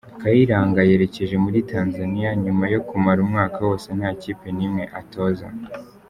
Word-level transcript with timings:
Kayiranga 0.21 0.79
yerekeje 0.89 1.35
muri 1.45 1.59
Tanzania 1.71 2.29
nyuma 2.43 2.65
yo 2.73 2.79
kumara 2.87 3.19
umwaka 3.25 3.57
wose 3.67 3.87
nta 3.97 4.09
kipe 4.21 4.47
n'imwe 4.57 4.83
atoza. 4.99 5.47